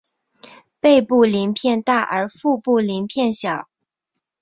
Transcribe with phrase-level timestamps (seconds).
[0.79, 3.69] 背部鳞片大而腹部鳞片小。